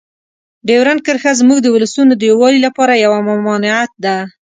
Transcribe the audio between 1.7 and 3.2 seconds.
ولسونو د یووالي لپاره یوه